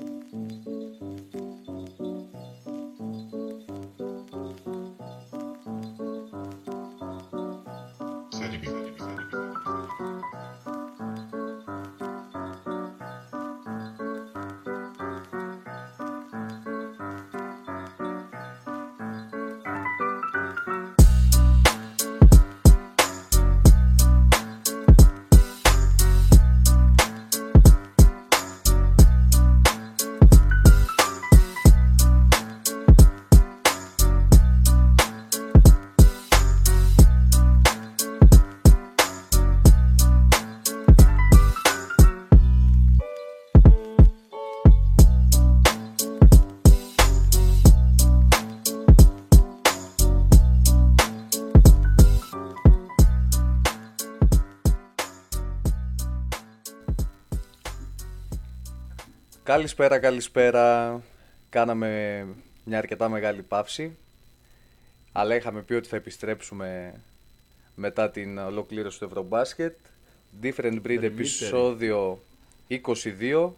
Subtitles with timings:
[0.00, 1.13] Música
[59.54, 61.00] Καλησπέρα, καλησπέρα.
[61.48, 62.26] Κάναμε
[62.64, 63.96] μια αρκετά μεγάλη παύση.
[65.12, 67.00] Αλλά είχαμε πει ότι θα επιστρέψουμε
[67.74, 69.76] μετά την ολοκλήρωση του Ευρωμπάσκετ.
[70.42, 72.22] Different Breed επεισόδιο
[72.68, 73.50] 22.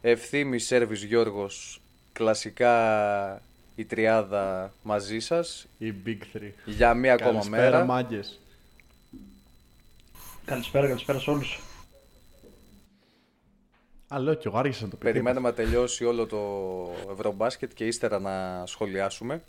[0.00, 1.80] Ευθύμη Σέρβις Γιώργος,
[2.12, 3.42] κλασικά
[3.76, 5.66] η τριάδα μαζί σας.
[5.78, 6.52] Η Big Three.
[6.64, 7.84] Για μία ακόμα Καλησπέρα, μέρα.
[7.84, 8.40] μάγκες.
[10.44, 11.60] Καλησπέρα, καλησπέρα σε όλους.
[14.14, 15.04] Α, λέω κι εγώ άργησα να το πει.
[15.04, 16.38] Περιμέναμε να τελειώσει όλο το
[17.12, 19.42] Ευρωμπάσκετ και ύστερα να σχολιάσουμε.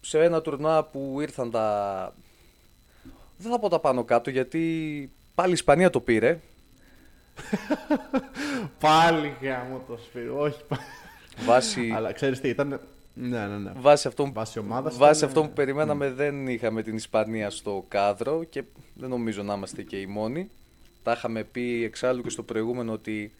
[0.00, 2.14] Σε ένα τουρνουά που ήρθαν τα...
[3.36, 6.40] Δεν θα πω τα πάνω κάτω γιατί πάλι η Ισπανία το πήρε.
[8.80, 10.28] Πάλι γάμο το σπίτι.
[10.28, 10.60] Όχι.
[10.68, 10.78] πα-
[11.44, 12.80] Βάσει, Αλλά ξέρεις τι, ήταν...
[13.14, 13.72] Ναι, ναι, ναι.
[13.76, 17.50] βάσει αυτό, που- Βάση ομάδας βάσει ήταν, αυτό που ε, περιμέναμε δεν είχαμε την Ισπανία
[17.50, 18.62] στο κάδρο και
[18.94, 20.50] δεν νομίζω να είμαστε και οι μόνοι.
[21.02, 23.32] Τα είχαμε πει εξάλλου και στο προηγούμενο ότι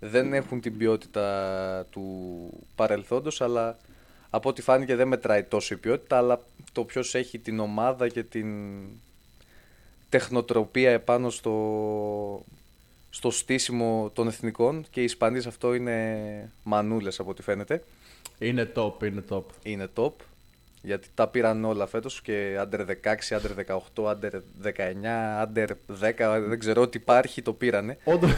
[0.00, 2.04] δεν έχουν την ποιότητα του
[2.74, 3.76] παρελθόντος αλλά
[4.30, 6.40] από ό,τι φάνηκε δεν μετράει τόσο η ποιότητα αλλά
[6.72, 8.46] το ποιος έχει την ομάδα και την
[10.08, 12.44] τεχνοτροπία επάνω στο,
[13.10, 17.82] στο στήσιμο των εθνικών και οι Ισπανοί σε αυτό είναι μανούλες από ό,τι φαίνεται
[18.38, 19.44] Είναι top, είναι top.
[19.62, 20.12] είναι top.
[20.84, 24.30] Γιατί τα πήραν όλα φέτος και under 16, under 18, under
[24.62, 25.66] 19, under
[26.00, 27.98] 10, δεν ξέρω τι υπάρχει, το πήρανε.
[28.04, 28.30] Όντως,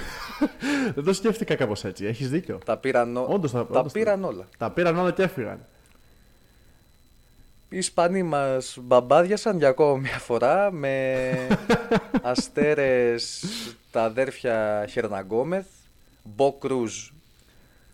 [0.95, 2.05] δεν το σκέφτηκα κάπως έτσι.
[2.07, 2.59] Έχεις δίκιο.
[2.65, 4.49] Τα πήραν, ό- Όντως, τα- τα όντως τα- πήραν όλα.
[4.59, 5.67] Τα πήραν όλα και έφυγαν.
[7.69, 11.23] Οι Ισπανοί μας μπαμπάδιασαν για ακόμα μια φορά με
[12.23, 13.45] αστέρες
[13.91, 15.67] τα αδέρφια Χερναγκόμεθ,
[16.23, 17.09] Μπο Κρούζ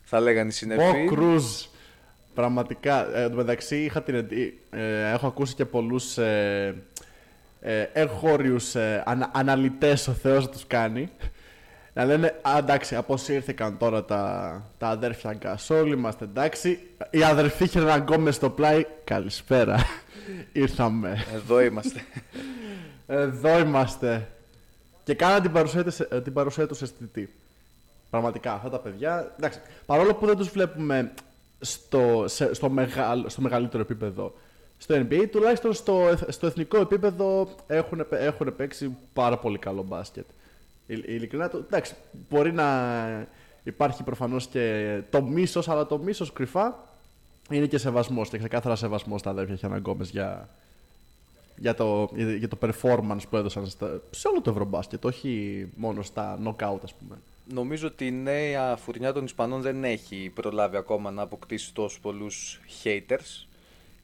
[0.04, 0.82] θα λέγανε οι συνεφοί.
[0.82, 1.44] Ο Κρούζ.
[2.34, 3.16] Πραγματικά.
[3.16, 6.74] Ε, εν τω μεταξύ είχα την, εντη- ε, έχω ακούσει και πολλούς ε,
[7.60, 11.10] ε, εγχώριους ε, ανα, αναλυτές ο Θεός να τους κάνει.
[11.92, 16.80] Να λένε, «Α, εντάξει, αποσύρθηκαν τώρα τα, τα αδέρφια Γκασόλ, είμαστε εντάξει.
[17.10, 19.78] Οι αδερφοί Χερναγκόμες στο πλάι, καλησπέρα.
[20.52, 21.24] Ήρθαμε.
[21.34, 22.00] Εδώ είμαστε.
[23.06, 24.28] Εδώ είμαστε.
[25.04, 27.34] Και κάναν την παρουσία, της- ε, την παρουσία τους αισθητή.
[28.10, 29.32] Πραγματικά, αυτά τα παιδιά.
[29.38, 31.12] Εντάξει, παρόλο που δεν τους βλέπουμε
[31.60, 34.32] στο, σε- στο, μεγαλ, στο μεγαλύτερο επίπεδο
[34.78, 39.82] στο NBA, τουλάχιστον στο, εθ- στο εθνικό επίπεδο έχουν, παι- έχουν παίξει πάρα πολύ καλό
[39.82, 40.24] μπάσκετ.
[40.86, 41.94] Ε, Ειλικρινά, το, εντάξει,
[42.30, 43.28] μπορεί να
[43.62, 46.88] υπάρχει προφανώς και το μίσος, αλλά το μίσος κρυφά
[47.50, 50.48] είναι και σεβασμός και ξεκάθαρα σεβασμός στα αδέρφια Χιαναγκόμες για,
[51.56, 56.38] για το, για το performance που έδωσαν στα, σε όλο το Ευρωμπάσκετ, όχι μόνο στα
[56.44, 57.16] knockout ας πούμε.
[57.44, 62.60] Νομίζω ότι η νέα φουρνιά των Ισπανών δεν έχει προλάβει ακόμα να αποκτήσει τόσους πολλούς
[62.84, 63.46] haters.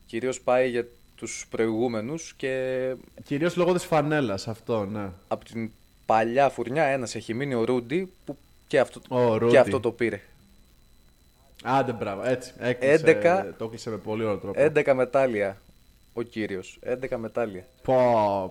[0.06, 0.86] Κυρίως πάει για
[1.16, 5.10] τους προηγούμενους και Κυρίως λόγω της φανέλας αυτό, ναι.
[5.28, 5.70] από την
[6.06, 8.36] παλιά φουρνιά ένας έχει μείνει ο Ρούντι που
[8.66, 9.52] και αυτό, Ο Ρούντι.
[9.52, 10.20] και αυτό το πήρε.
[11.62, 12.52] Άντε μπράβο, έτσι.
[12.58, 13.20] Έκλεισε,
[13.50, 13.54] 11.
[13.58, 14.60] Το έκλεισε με πολύ ωραίο τρόπο.
[14.60, 15.60] 11 μετάλλια
[16.14, 16.78] ο κύριος.
[17.10, 17.64] 11 μετάλλια.
[17.82, 17.94] Πω,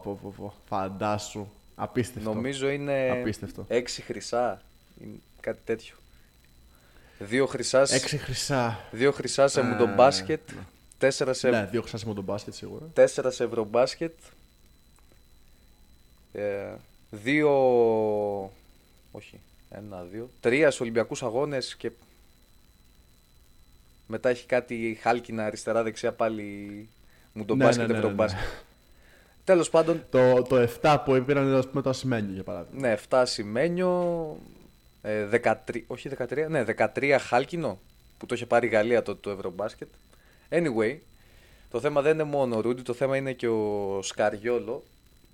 [0.03, 0.53] πω, πω, πω.
[0.67, 1.47] Φαντάσου.
[1.75, 2.33] Απίστευτο.
[2.33, 3.65] Νομίζω είναι Απίστευτο.
[3.69, 4.61] 6 χρυσά.
[5.01, 5.95] Είναι κάτι τέτοιο.
[7.19, 8.79] Δύο χρυσά, Έξι χρυσά.
[8.91, 10.41] δύο χρυσά σε Ε, μουντομπάσκετ.
[10.97, 12.85] Τέσσερα σε, Ναι, δύο χρυσά σε μοντομπάσκετ σίγουρα.
[12.93, 14.13] τέσσερα σε ευρωμπάσκετ.
[16.33, 16.73] Ε,
[17.11, 17.49] δύο...
[19.11, 19.39] Όχι.
[19.69, 20.29] Ένα, δύο.
[20.39, 21.91] Τρία σε Ολυμπιακούς αγώνες και
[24.07, 26.87] μετά έχει κάτι χάλκινα αριστερά-δεξιά πάλι
[27.33, 28.07] μουντομπάσκετ, Ναι, ναι, ναι, ναι, ναι.
[28.07, 28.47] ευρωμπάσκετ.
[29.43, 32.87] Τέλος πάντων, Το, το 7 που πήραν ας πούμε το ασημένιο για παράδειγμα.
[32.87, 34.37] Ναι, 7 σημαίνιο.
[35.05, 35.29] Ε,
[35.67, 36.63] 13, όχι 13, ναι,
[36.95, 37.79] 13 χάλκινο
[38.17, 39.87] που το είχε πάρει η Γαλλία το, το Ευρωμπάσκετ.
[40.49, 40.97] Anyway,
[41.71, 44.83] το θέμα δεν είναι μόνο ο Ρούντι, το θέμα είναι και ο Σκαριόλο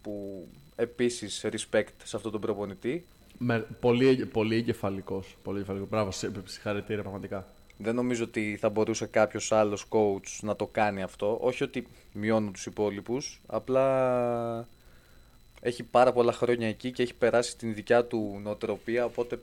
[0.01, 3.05] που επίσης respect σε αυτόν τον προπονητή.
[3.37, 5.37] Με, πολύ, πολύ εγκεφαλικός.
[5.43, 5.89] Πολύ εγκεφαλικός.
[5.89, 7.47] Μπράβο, σε- συγχαρητήρια πραγματικά.
[7.77, 11.37] Δεν νομίζω ότι θα μπορούσε κάποιος άλλος coach να το κάνει αυτό.
[11.41, 14.67] Όχι ότι μειώνουν τους υπόλοιπους, απλά
[15.61, 19.39] έχει πάρα πολλά χρόνια εκεί και έχει περάσει την δικιά του νοοτροπία, οπότε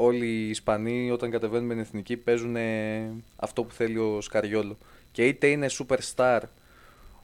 [0.00, 4.76] όλοι οι Ισπανοί όταν κατεβαίνουν με την εθνική παίζουν ε, αυτό που θέλει ο Σκαριόλο.
[5.12, 6.40] Και είτε είναι superstar,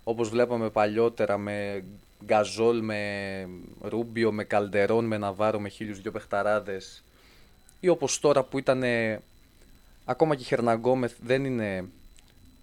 [0.05, 1.84] όπως βλέπαμε παλιότερα με
[2.25, 3.00] Γκαζόλ, με
[3.81, 7.05] Ρούμπιο, με Καλντερόν, με Ναβάρο, με χίλιους δυο παιχταράδες
[7.81, 8.82] ή όπως τώρα που ήταν
[10.05, 11.84] ακόμα και οι Χερναγκόμεθ δεν είναι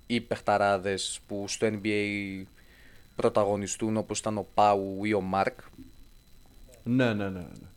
[0.07, 2.43] οι παιχταράδες που στο NBA
[3.15, 5.59] πρωταγωνιστούν όπως ήταν ο Πάου ή ο Μάρκ
[6.83, 7.39] Ναι, ναι, ναι.
[7.39, 7.67] ναι.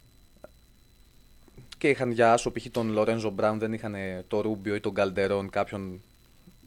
[1.78, 2.66] Και είχαν για άσο π.χ.
[2.70, 3.94] τον Λορένζο Μπράουν δεν είχαν
[4.28, 6.00] το Ρούμπιο ή τον Καλντερόν κάποιον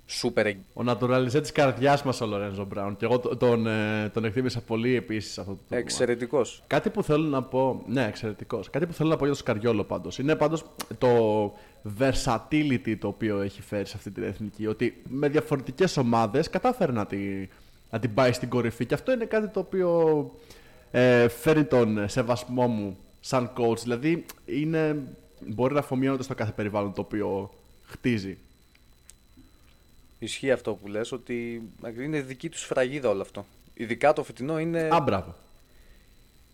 [0.09, 2.97] σούπερ Ο naturalize της καρδιάς μας ο Λορένζο Μπράουν.
[2.97, 5.85] Και εγώ τον, τον, ε, τον εκτίμησα πολύ επίσης αυτό το πράγμα.
[5.85, 6.63] εξαιρετικός.
[6.67, 7.83] Κάτι που θέλω να πω.
[7.87, 8.69] Ναι, εξαιρετικός.
[8.69, 10.17] Κάτι που θέλω να πω για τον Σκαριόλο πάντως.
[10.17, 10.65] Είναι πάντως
[10.97, 11.09] το
[11.99, 14.67] versatility το οποίο έχει φέρει σε αυτή την εθνική.
[14.67, 17.17] Ότι με διαφορετικές ομάδες κατάφερε να, τη,
[17.89, 18.85] να την πάει στην κορυφή.
[18.85, 20.31] Και αυτό είναι κάτι το οποίο
[20.91, 23.77] ε, φέρει τον σεβασμό μου σαν coach.
[23.77, 25.03] Δηλαδή είναι,
[25.47, 27.53] μπορεί να αφομοιώνεται στο κάθε περιβάλλον το οποίο
[27.85, 28.37] χτίζει.
[30.19, 31.61] Ισχύει αυτό που λες ότι
[31.99, 33.45] είναι δική τους φραγίδα όλο αυτό.
[33.73, 35.35] Ειδικά το φετινό είναι, Α, μπράβο.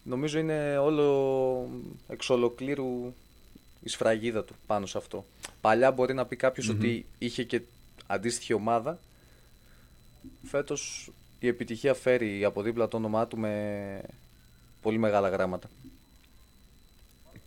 [0.04, 1.70] νομίζω είναι όλο
[2.08, 3.14] εξ ολοκλήρου
[3.84, 5.26] η σφραγίδα του πάνω σε αυτό.
[5.62, 7.62] Παλιά μπορεί να πει κάποιος ότι είχε και
[8.08, 9.00] αντίστοιχη ομάδα.
[10.44, 14.02] Φέτος η επιτυχία φέρει από δίπλα το όνομά του με
[14.82, 15.70] πολύ μεγάλα γράμματα.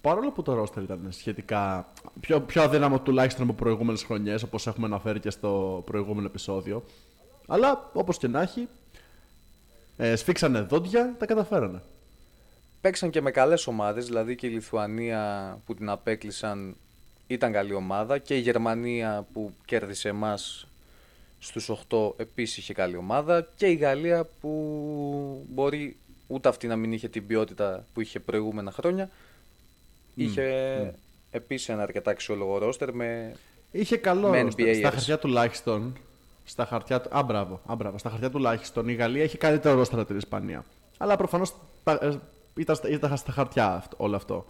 [0.01, 4.87] Παρόλο που το roster ήταν σχετικά πιο, πιο αδύναμο τουλάχιστον από προηγούμενες χρονιές όπως έχουμε
[4.87, 6.85] αναφέρει και στο προηγούμενο επεισόδιο
[7.47, 8.69] αλλά όπως και να έχει
[9.97, 11.83] ε, σφίξανε δόντια, τα καταφέρανε.
[12.81, 16.77] Παίξαν και με καλές ομάδες, δηλαδή και η Λιθουανία που την απέκλεισαν
[17.27, 20.67] ήταν καλή ομάδα και η Γερμανία που κέρδισε εμάς
[21.39, 25.97] στους 8 επίσης είχε καλή ομάδα και η Γαλλία που μπορεί
[26.27, 29.11] ούτε αυτή να μην είχε την ποιότητα που είχε προηγούμενα χρόνια
[30.25, 30.95] είχε
[31.31, 33.35] επίσης ένα αρκετά αξιόλογο ρόστερ με
[33.71, 34.61] Είχε καλό Με roster.
[34.61, 34.77] NBAers.
[34.79, 35.97] Στα χαρτιά τουλάχιστον
[36.45, 37.99] στα χαρτιά, του- α, μπράβο, α, μπράβο.
[37.99, 40.65] Στα χαρτιά τουλάχιστον η Γαλλία έχει καλύτερο roster από την Ισπανία.
[40.99, 41.55] Αλλά προφανώς
[41.85, 42.19] τα- ε,
[42.57, 44.47] ήταν, στα- ήταν στα χαρτιά αυτό- όλο αυτό.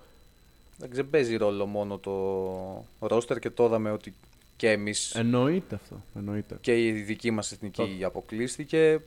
[0.76, 4.14] δεν παίζει ρόλο μόνο το ρόστερ και το είδαμε ότι
[4.56, 6.03] και εμείς Εννοείται αυτό.
[6.17, 6.59] Εννοείται.
[6.61, 9.00] και η δική μας εθνική αποκλείστηκε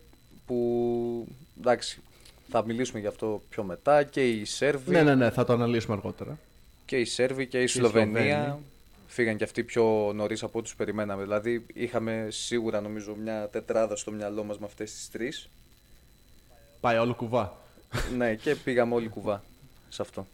[0.46, 1.28] που
[1.60, 2.02] εντάξει
[2.50, 5.94] θα μιλήσουμε γι' αυτό πιο μετά και οι Σέρβοι Ναι, ναι, ναι, θα το αναλύσουμε
[5.96, 6.38] αργότερα.
[6.92, 8.66] Και οι Σέρβοι και η οι Σλοβενία Σλοβαίνοι.
[9.08, 11.22] φύγαν και αυτοί πιο νωρίς από ό,τι τους περιμέναμε.
[11.24, 15.50] Δηλαδή είχαμε σίγουρα νομίζω μια τετράδα στο μυαλό μας με αυτές τις τρεις
[16.80, 17.58] Πάει όλο κουβά.
[18.18, 19.44] ναι και πήγαμε όλοι κουβά
[19.90, 20.28] σε αυτό.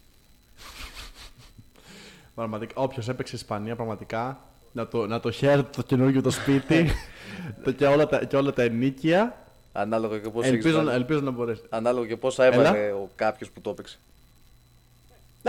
[2.36, 4.40] Πραγματικά, όποιος έπαιξε Ισπανία, πραγματικά
[4.72, 6.90] να το, να το χαίρεται το καινούργιο το σπίτι
[7.64, 9.46] το, και, όλα τα, και όλα τα ενίκεια.
[9.72, 10.88] Ανάλογα και πώς έχεις Ελπίζω, βάλει.
[10.88, 11.62] να- ελπίζω να μπορέσει.
[11.70, 14.00] Ανάλογα και πόσα έβαλε ο κάποιος που το έπαιξε.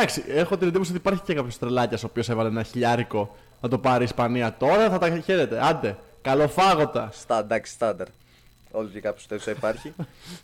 [0.01, 3.69] Εντάξει, έχω την εντύπωση ότι υπάρχει και κάποιος τρελάκιας ο οποίος έβαλε ένα χιλιάρικο να
[3.69, 4.57] το πάρει η Ισπανία.
[4.59, 5.67] Τώρα θα τα χαίρεται.
[5.67, 7.09] Άντε, καλοφάγωτα.
[7.13, 8.07] Στα εντάξει, στάνταρ.
[8.71, 9.93] Όλο και κάποιος τέτοιος θα υπάρχει.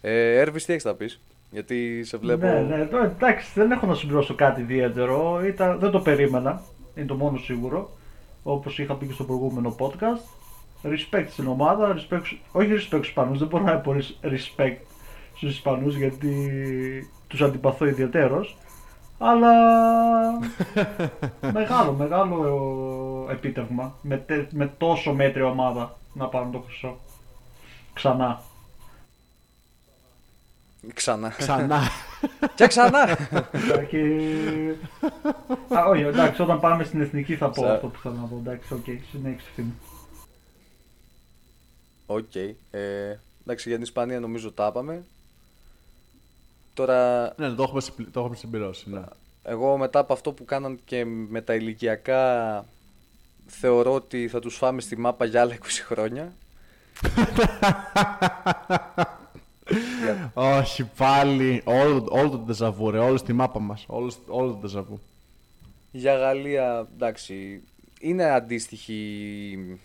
[0.00, 1.20] ε, Έρβης, τι έχεις να πεις;
[1.50, 2.46] Γιατί σε βλέπω.
[2.46, 5.44] Ναι, ναι, τώρα, εντάξει, δεν έχω να συμπληρώσω κάτι ιδιαίτερο.
[5.46, 6.62] Ήταν, δεν το περίμενα.
[6.94, 7.90] Είναι το μόνο σίγουρο.
[8.42, 10.24] Όπως είχα πει και στο προηγούμενο podcast.
[10.82, 11.94] Respect στην ομάδα.
[11.96, 13.38] Respect, όχι respect στους Ισπανούς.
[13.38, 14.76] Δεν μπορώ να πω respect
[15.36, 16.50] στους Ισπανούς γιατί
[17.26, 18.56] τους αντιπαθώ ιδιαιτέρως.
[19.26, 19.52] Αλλά
[21.52, 23.94] μεγάλο, μεγάλο επίτευγμα.
[24.02, 26.98] Με, τε- με τόσο μέτρια ομάδα να πάρουν το χρυσό.
[27.92, 28.40] Ξανά.
[30.94, 31.28] Ξανά.
[31.28, 31.80] Ξανά.
[32.56, 33.18] και ξανά.
[33.88, 33.98] και...
[35.76, 38.36] Α, όχι, εντάξει, όταν πάμε στην εθνική θα πω Σα- αυτό που θέλω να πω.
[38.36, 39.68] Εντάξει, οκ, συνέχισε φίλε.
[42.06, 42.34] Οκ.
[42.70, 45.04] Ε, εντάξει, για την Ισπανία νομίζω τα είπαμε.
[46.74, 48.90] Τώρα, ναι, το έχουμε, συμπλη- το έχουμε συμπληρώσει.
[48.90, 49.02] Ναι.
[49.42, 52.64] εγώ μετά από αυτό που κάναν και με τα ηλικιακά,
[53.46, 56.32] θεωρώ ότι θα τους φάμε στη μάπα για άλλα 20 χρόνια.
[60.02, 61.62] Για- Όχι, πάλι.
[61.64, 62.98] Όλο, όλο το déjà vu, ρε.
[62.98, 63.84] Όλο στη μάπα μας.
[63.86, 65.00] Όλο, όλο το déjà vu.
[65.90, 67.62] Για Γαλλία, εντάξει,
[68.00, 68.94] είναι αντίστοιχη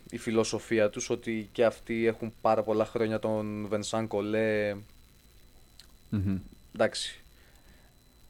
[0.10, 4.76] η φιλοσοφία τους ότι και αυτοί έχουν πάρα πολλά χρόνια τον Βενσάν Κολέ.
[6.76, 7.22] Εντάξει,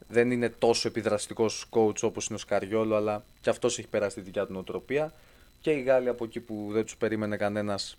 [0.08, 4.22] δεν είναι τόσο επιδραστικός coach όπως είναι ο Σκαριόλο, αλλά και αυτός έχει περάσει τη
[4.22, 5.13] δικιά του νοοτροπία.
[5.62, 7.98] Και οι Γάλλοι από εκεί που δεν τους περίμενε κανένας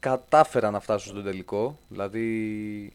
[0.00, 1.78] κατάφεραν να φτάσουν στον τελικό.
[1.88, 2.92] Δηλαδή,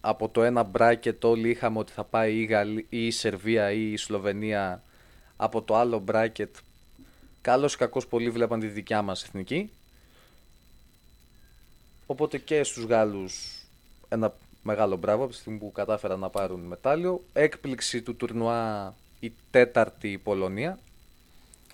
[0.00, 2.76] από το ένα bracket όλοι είχαμε ότι θα πάει ή, Γαλλ...
[2.76, 4.82] ή η Σερβία ή η Σλοβενία.
[5.36, 6.50] Από το άλλο bracket
[7.40, 9.70] καλώς ή κακώς πολλοί βλέπαν τη δικιά μας εθνική.
[12.06, 13.62] Οπότε και στους Γάλλους
[14.08, 14.34] ένα
[14.66, 17.24] μεγάλο μπράβο από τη στιγμή που κατάφεραν να πάρουν μετάλλιο.
[17.32, 20.78] Έκπληξη του τουρνουά η τέταρτη Πολωνία.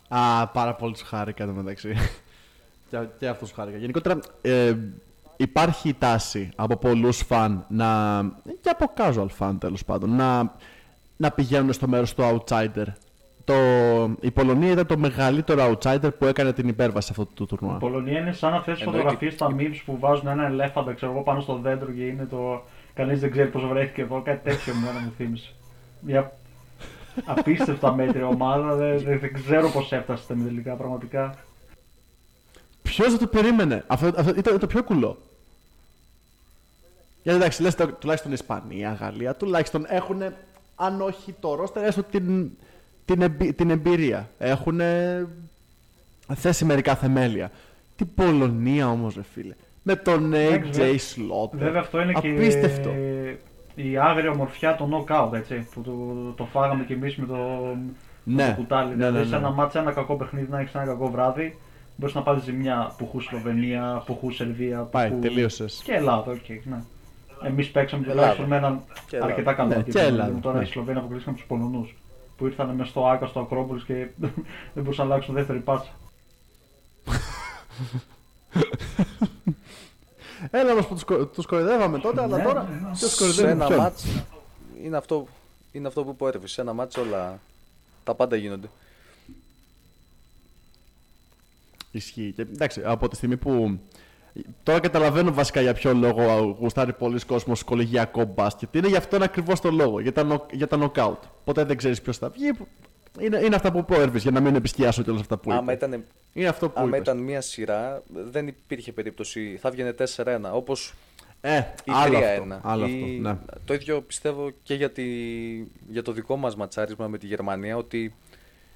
[0.09, 1.95] Α, πάρα πολύ σου χάρηκα εδώ μεταξύ.
[2.91, 3.79] και, και αυτός σου χάρηκα.
[3.79, 4.75] Γενικότερα ε,
[5.37, 8.21] υπάρχει η τάση από πολλούς φαν να,
[8.61, 10.55] και από casual fan τέλος πάντων να,
[11.17, 12.87] να πηγαίνουν στο μέρος του outsider.
[13.45, 13.55] Το,
[14.21, 17.75] η Πολωνία ήταν το μεγαλύτερο outsider που έκανε την υπέρβαση αυτό το τουρνουά.
[17.75, 19.01] Η Πολωνία είναι σαν αυτέ τι Εννοείται.
[19.03, 22.63] φωτογραφίες στα memes που βάζουν ένα ελέφαντα ξέρω εγώ, πάνω στο δέντρο και είναι το.
[22.95, 24.23] Κανείς δεν ξέρει πώ βρέθηκε εδώ.
[24.23, 25.53] Κάτι τέτοιο μου μου θύμισε.
[26.01, 26.33] Μια
[27.25, 28.75] απίστευτα μέτρια ομάδα.
[28.75, 31.35] Δεν, δεν, δεν ξέρω πώς έφτασε στα τελικά πραγματικά.
[32.83, 35.19] Ποιος δεν το περίμενε; Αυτό, αυτό ήταν το πιο κουλό.
[37.23, 40.23] Γιατί εντάξει, λες, το- τουλάχιστον Ισπανία, Γαλλία, τουλάχιστον έχουν,
[40.77, 42.51] αν όχι το ρόστερ, έστω την,
[43.05, 44.31] την, εμπει- την εμπειρία.
[44.39, 44.81] Έχουν
[46.35, 47.51] θέσει μερικά θεμέλια.
[47.97, 49.55] Την Πολωνία όμως, ρε φίλε.
[49.83, 50.95] Με τον Εντάξει, AJ βέβαια.
[50.97, 51.57] Slaughter.
[51.59, 52.89] Βέβαια αυτό είναι Απίστευτο.
[52.89, 53.35] και
[53.75, 55.69] η άγρια ομορφιά των knockout έτσι.
[55.75, 55.93] Που το,
[56.37, 57.37] το φάγαμε κι εμείς με το,
[58.25, 58.49] με Ναι.
[58.49, 58.89] το κουτάλι.
[58.89, 59.37] Ναι, δηλαδή ναι, σε ναι.
[59.37, 61.59] ένα μάτσα, ένα κακό παιχνίδι, να έχεις ένα κακό βράδυ.
[61.97, 64.79] Μπορείς να πάρεις ζημιά που χους Σλοβενία, που χους Σερβία.
[64.83, 65.81] που Πάει, χου- τελείωσες.
[65.85, 66.49] Και Ελλάδα, οκ.
[66.65, 66.83] ναι.
[67.47, 68.19] Εμείς παίξαμε Ελλάδα.
[68.21, 69.33] τουλάχιστον με έναν Και Ελλάδα.
[69.33, 70.05] αρκετά καλό Ναι, αντίπαλο.
[70.07, 70.65] και Ελλάδα, Τώρα ναι.
[70.65, 71.97] οι Σλοβένοι αποκλείστηκαν τους Πολωνούς.
[72.37, 73.95] Που ήρθαν μες στο ΟΑΚΑ στο Ακρόπολις και
[74.75, 75.91] δεν μπορούσαν να αλλάξουν δεύτερη πάσα.
[80.51, 82.95] Έλα όμως που τους, κο- τους κοροϊδεύαμε τότε, αλλά Ναι, τώρα ναι, ναι.
[82.97, 84.05] ποιος Σε κοροϊδεύει ένα ποιον; ματς
[84.85, 85.27] είναι αυτό,
[85.73, 86.53] είναι αυτό που είπε ο Έρβης.
[86.53, 87.39] Σε ένα ματς όλα
[88.05, 88.69] τα πάντα γίνονται.
[91.91, 92.33] Ισχύει.
[92.37, 93.79] Και, εντάξει, από τη στιγμή που.
[94.63, 98.75] Τώρα καταλαβαίνω βασικά για ποιο λόγο γουστάρει πολλοί κόσμος κολεγιακό μπάσκετ.
[98.75, 100.01] Είναι γι' αυτόν ακριβώς το λόγο.
[100.01, 101.17] Για τα, νο- για τα knockout.
[101.45, 102.51] Ποτέ δεν ξέρεις ποιος θα βγει.
[103.21, 105.73] Είναι, είναι αυτά που είπε ο Έρβης, για να μην επισκιάσω κιόλα αυτά που Άμα
[105.73, 105.87] είπε.
[105.87, 107.01] ήταν, Είναι αυτό που άμα είπες.
[107.01, 109.59] ήταν μία σειρά, δεν υπήρχε περίπτωση.
[109.61, 110.51] Θα βγαινε 4-1.
[110.53, 110.95] Όπως
[111.41, 112.55] Ε, ή άλλο 3-1.
[112.57, 112.69] αυτό.
[112.69, 113.29] Άλλο Ή- αυτό.
[113.29, 113.37] Ναι.
[113.65, 115.05] Το ίδιο πιστεύω και για, τη,
[115.89, 118.15] για το δικό μας ματσάρισμα με τη Γερμανία, ότι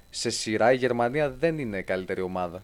[0.09, 2.63] σε σειρά η Γερμανία δεν είναι καλύτερη ομάδα.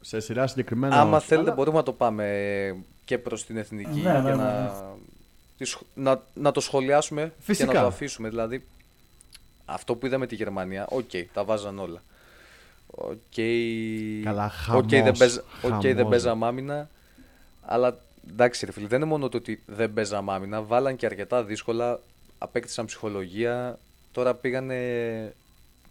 [0.00, 1.00] Σε σειρά συγκεκριμένα.
[1.00, 1.26] Άμα όχι.
[1.26, 4.62] θέλετε Αλλά- μπορούμε να το πάμε και προς την εθνική Ναι, ναι, και ναι, να,
[4.62, 4.70] ναι.
[5.58, 7.68] τη σχ- να, να το σχολιάσουμε Φυσικά.
[7.68, 8.28] και να το αφήσουμε.
[8.28, 8.64] Δηλαδή,
[9.70, 12.02] αυτό που είδαμε τη Γερμανία, οκ, τα βάζαν όλα.
[12.86, 13.16] Οκ,
[14.24, 16.10] Καλά, οκ, δεν, χαμός, παίζα, οκ, δεν χαμός.
[16.10, 16.88] παίζαμε άμυνα,
[17.62, 17.98] αλλά
[18.30, 22.00] εντάξει ρε φίλε, δεν είναι μόνο το ότι δεν παίζαμε άμυνα, βάλαν και αρκετά δύσκολα,
[22.38, 23.78] απέκτησαν ψυχολογία,
[24.12, 25.34] τώρα πήγανε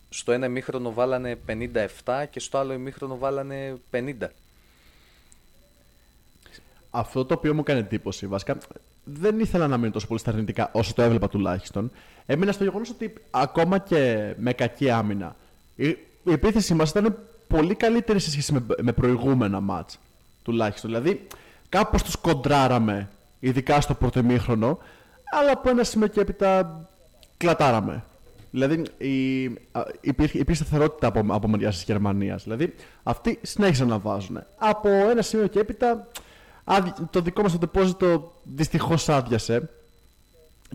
[0.09, 4.13] στο ένα ημίχρονο βάλανε 57 και στο άλλο ημίχρονο βάλανε 50.
[6.91, 8.57] Αυτό το οποίο μου έκανε εντύπωση, βασικά
[9.13, 11.91] δεν ήθελα να μείνω τόσο πολύ στα αρνητικά όσο το έβλεπα τουλάχιστον.
[12.25, 15.35] Έμεινα στο γεγονός ότι ακόμα και με κακή άμυνα,
[15.75, 15.87] η,
[16.23, 19.99] η επίθεση μας ήταν πολύ καλύτερη σε σχέση με, με προηγούμενα μάτς.
[20.43, 20.89] Τουλάχιστον.
[20.89, 21.27] Δηλαδή,
[21.69, 23.09] κάπως τους κοντράραμε,
[23.39, 24.77] ειδικά στο πρώτο ημίχρονο,
[25.39, 26.81] αλλά από ένα σημείο και έπειτα
[27.37, 28.03] κλατάραμε.
[28.51, 32.43] Δηλαδή, η, α, υπήρχε, υπήρχε σταθερότητα από, από μεριά της Γερμανίας.
[32.43, 32.73] Δηλαδή,
[33.03, 34.43] αυτοί συνέχισαν να βάζουν.
[34.57, 36.03] Από ένα σημείο και έπειτα, άδει-
[37.09, 39.69] το δικό μας το deposit δυστυχώς άδειασε.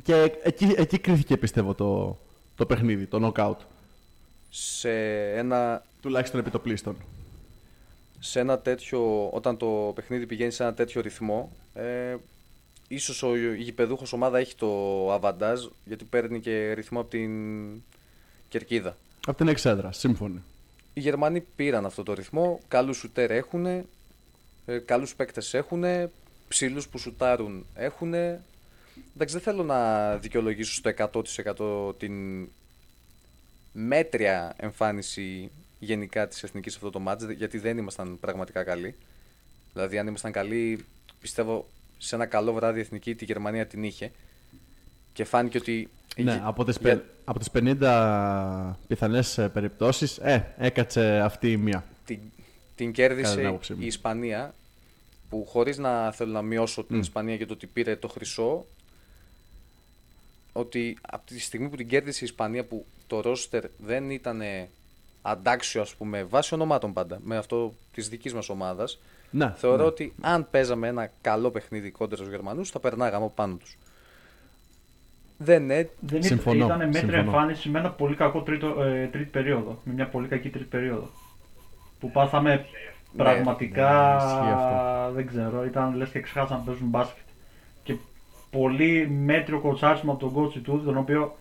[0.03, 2.19] Και εκεί, εκεί κρίθηκε, πιστεύω, το,
[2.55, 3.57] το παιχνίδι, το knockout.
[4.51, 4.91] Σε
[5.33, 6.97] ένα Τουλάχιστον επί το πλήστον.
[8.19, 12.17] σε ένα τέτοιο, όταν το παιχνίδι πηγαίνει σε ένα τέτοιο ρυθμό, ε,
[12.89, 14.69] ίσως ο, η γηπεδούχος ομάδα έχει το
[15.13, 17.31] αβαντάζ, γιατί παίρνει και ρυθμό από την
[18.49, 18.97] κερκίδα.
[19.27, 20.43] Από την εξέδρα, σύμφωνοι.
[20.95, 23.67] Οι Γερμανοί πήραν αυτό το ρυθμό, καλούς σουτέρ έχουν,
[24.67, 25.85] ε, καλούς παίκτες έχουν,
[26.49, 28.15] ψηλούς που σουτάρουν έχουν.
[28.15, 30.91] Εντάξει, δεν θέλω να δικαιολογήσω στο
[31.91, 32.47] 100% την
[33.73, 38.95] μέτρια εμφάνιση γενικά της εθνικής σε αυτό το μάτς, γιατί δεν ήμασταν πραγματικά καλοί.
[39.73, 40.85] Δηλαδή, αν ήμασταν καλοί,
[41.21, 41.67] πιστεύω
[41.99, 44.11] σε ένα καλό βράδυ η εθνική τη Γερμανία την είχε.
[45.13, 45.89] Και φάνηκε ότι.
[46.17, 51.51] Ναι, η- από τις, για- πε- από τις 50 πιθανές ε, περιπτώσεις, ε, έκατσε αυτή
[51.53, 51.85] η μία.
[52.05, 52.19] την,
[52.77, 53.79] την Κατά την κέρδισε άποψή μου.
[53.83, 54.55] η Ισπανία
[55.31, 57.01] που χωρίς να θέλω να μειώσω την Μμ.
[57.01, 58.67] Ισπανία και το ότι πήρε το χρυσό
[60.53, 64.43] ότι από τη στιγμή που την κέρδισε η Ισπανία που το ρόστερ δεν ήταν
[65.23, 68.99] αντάξιο ας πούμε βάσει ονομάτων πάντα με αυτό της δικής μας ομάδας
[69.31, 69.89] Ναι, θεωρώ ναι.
[69.89, 73.77] ότι αν παίζαμε ένα καλό παιχνίδι κόντρα στους Γερμανούς θα περνάγαμε από πάνω τους
[75.39, 77.21] δεν είναι Δεν ήταν- Συμφωνώ, ήταν μέτρια συμφωνώ.
[77.23, 79.81] εμφάνιση με ένα πολύ κακό τρίτο, ε, τρίτη περίοδο.
[79.85, 81.11] Με μια πολύ κακή τρίτη περίοδο.
[82.03, 82.65] Που πάθαμε
[83.17, 84.17] πραγματικά.
[84.19, 85.13] ναι, ισχύει αυτό.
[85.13, 87.25] δεν ξέρω, ήταν λες και ξεχάσαμε να παίζουν μπάσκετ.
[87.83, 87.97] Και
[88.51, 91.37] πολύ μέτριο κοτσάρισμα από τον κότσι του, τον οποίο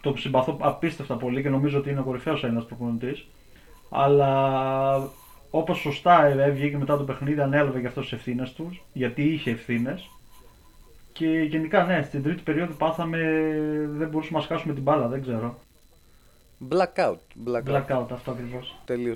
[0.00, 3.26] τον συμπαθώ απίστευτα πολύ και νομίζω ότι είναι ο κορυφαίος ένα προπονητής.
[3.90, 5.10] Αλλά
[5.50, 10.10] όπως σωστά έβγαινε μετά το παιχνίδι, ανέλαβε και αυτός τις ευθύνες του, γιατί είχε ευθύνες.
[11.12, 13.18] Και γενικά, ναι, στην τρίτη περίοδο πάθαμε.
[13.90, 15.58] Δεν μπορούσαμε να σκάσουμε την μπάλα, δεν ξέρω.
[16.70, 17.18] Blackout.
[17.46, 18.76] Blackout, Blackout αυτό ακριβώς.
[18.84, 19.14] Τελείω.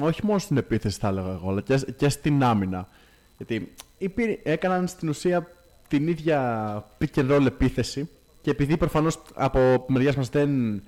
[0.00, 2.88] Όχι μόνο στην επίθεση, θα έλεγα εγώ, αλλά και, και στην άμυνα.
[3.36, 5.48] Γιατί υπήρ, έκαναν στην ουσία
[5.88, 8.08] την ίδια pick and roll επίθεση
[8.42, 10.82] και επειδή προφανώς από μεριάς μας δεν,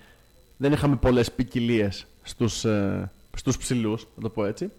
[0.57, 4.71] δεν είχαμε πολλές ποικιλίες στους ε, στους ψηλούς, να το πω έτσι.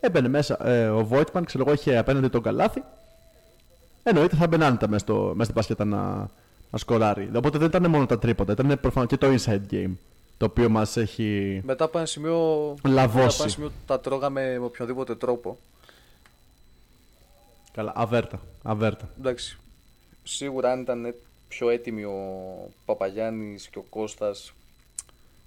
[0.00, 2.82] Έμπαινε μέσα ε, ο Voigtman, ξέρω εγώ, είχε απέναντι τον καλάθι.
[4.02, 6.28] Εννοείται θα μπαινάνε τα μέσα, στο, μέσα στην πασχέτα να,
[6.70, 7.30] να σκοράρει.
[7.36, 9.92] Οπότε δεν ήταν μόνο τα τρίποτα, ήταν προφανώς και το inside game.
[10.40, 11.60] Το οποίο μας έχει.
[11.64, 12.38] Μετά από ένα σημείο.
[12.84, 13.16] Λαβώσει.
[13.16, 15.58] Μετά από ένα σημείο τα τρώγαμε με οποιοδήποτε τρόπο.
[17.72, 18.40] Καλά, αβέρτα.
[18.62, 19.08] αβέρτα.
[19.18, 19.58] Εντάξει.
[20.22, 21.14] Σίγουρα αν ήταν
[21.48, 22.18] πιο έτοιμοι ο
[22.84, 24.52] Παπαγιάννης και ο Κώστας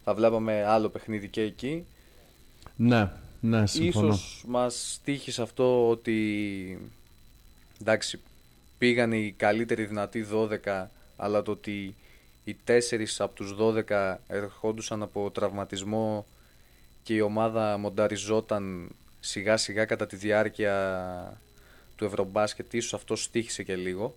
[0.03, 1.85] θα βλέπαμε άλλο παιχνίδι και εκεί.
[2.75, 4.07] Ναι, ναι, συμφωνώ.
[4.07, 6.91] Ίσως μας τύχει αυτό ότι
[7.81, 8.19] εντάξει,
[8.77, 10.27] πήγαν οι καλύτεροι δυνατοί
[10.65, 10.85] 12
[11.17, 11.95] αλλά το ότι
[12.43, 16.25] οι τέσσερις από τους 12 ερχόντουσαν από τραυματισμό
[17.03, 21.41] και η ομάδα μονταριζόταν σιγά σιγά κατά τη διάρκεια
[21.95, 24.15] του Ευρωμπάσκετ ίσως αυτό στήχησε και λίγο.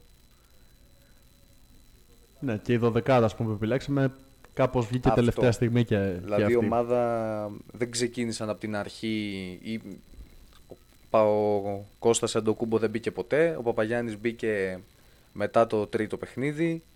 [2.40, 4.12] Ναι, και η δωδεκάδα πούμε, που επιλέξαμε
[4.54, 5.21] κάπως βγήκε Αυτό.
[5.21, 6.66] τελευταία στιγμή και, Δηλαδή και η αυτή.
[6.66, 9.80] ομάδα δεν ξεκίνησαν από την αρχή ή
[11.11, 14.80] ο, ο Κώστας Αντοκούμπο δεν μπήκε ποτέ, ο Παπαγιάννης μπήκε
[15.33, 16.95] μετά το τρίτο παιχνίδι που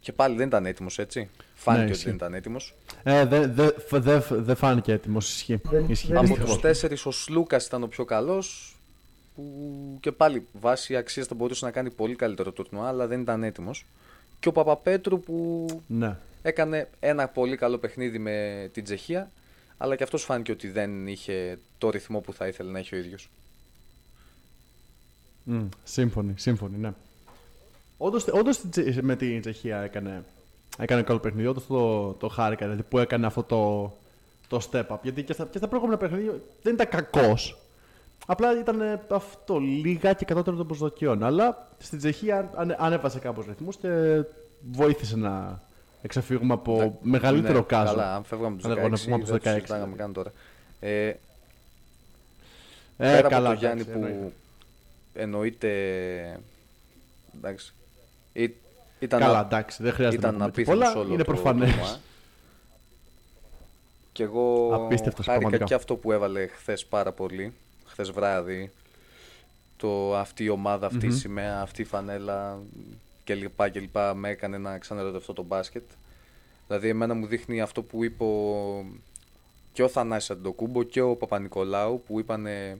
[0.00, 1.28] και πάλι δεν ήταν έτοιμος έτσι.
[1.54, 2.06] Φάνηκε ότι Ναι, ισχύει.
[2.06, 2.74] δεν ήταν έτοιμος.
[3.02, 5.34] Ε, δεν δε, δε, δε φάνηκε έτοιμος.
[5.34, 5.60] Ισχύει.
[5.64, 6.06] Δεν- Ισχύει.
[6.06, 6.50] δεν Από Δυστυχώς.
[6.52, 8.76] τους τέσσερις ο Σλούκας ήταν ο πιο καλός
[9.34, 13.42] που και πάλι βάσει αξίας θα μπορούσε να κάνει πολύ καλύτερο τουρνουά αλλά δεν ήταν
[13.42, 13.84] έτοιμος.
[14.40, 16.16] Και ο Παπαπέτρου που Ναι.
[16.42, 19.30] έκανε ένα πολύ καλό παιχνίδι με την Τσεχία,
[19.78, 22.98] αλλά και αυτός φάνηκε ότι δεν είχε το ρυθμό που θα ήθελε να έχει ο
[22.98, 23.30] ίδιος.
[25.44, 26.92] Μμ, σύμφωνοι, σύμφωνοι, ναι.
[27.98, 30.24] Όντως, όντως την Τσε- με την Τσεχία έκανε,
[30.78, 31.46] έκανε καλό παιχνίδι.
[31.46, 33.92] Όντως το, το χάρηκα, δηλαδή που έκανε αυτό το,
[34.48, 34.96] το step up.
[35.02, 36.32] Γιατί και στα, και στα προηγούμενα παιχνίδια
[36.62, 37.58] δεν ήταν κακός.
[38.26, 41.22] Απλά ήταν ε, αυτό, λίγα και κατώτερο των προσδοκιών.
[41.22, 44.22] Αλλά στην Τσεχία ανε, ανέβασε κάπως ρυθμούς και
[44.72, 45.62] βοήθησε να
[46.02, 47.90] εξαφύγουμε από Ναι, μεγαλύτερο ναι, κάζο.
[47.94, 49.54] Καλά, αν φεύγαμε από Αν τους εγώ 16, να πούμε από τους δεν τους 16,
[49.54, 50.32] συζητάγαμε καν τώρα.
[50.80, 51.16] Ε, Ε,
[52.96, 54.18] πέρα καλά, από το Γιάννη εντάξει, εννοείται.
[54.24, 54.32] που
[55.14, 55.68] εννοείται...
[57.36, 57.72] Εντάξει,
[58.42, 58.54] ή-
[59.00, 61.00] ήταν, Καλά, α- εντάξει, δεν χρειάζεται ήταν να πούμε και απίθανος πολλά.
[61.04, 61.70] όλο Είναι το προφανές.
[61.70, 61.98] τουρνουά.
[64.12, 65.64] Και εγώ Απίστευτος, χάρηκα πραγματικά.
[65.64, 67.52] και αυτό που έβαλε χθες πάρα πολύ,
[67.86, 68.70] χθες βράδυ.
[69.76, 72.58] Το, αυτή η ομάδα, αυτή η σημαία, αυτή η φανέλα
[73.24, 75.82] και λοιπά και λοιπά με έκανε να ξαναρωτευτώ το μπάσκετ.
[76.66, 78.84] Δηλαδή εμένα μου δείχνει αυτό που είπε ο,
[79.72, 82.78] και ο Θανάσης Αντετοκούνμπο και ο Παπανικολάου που είπανε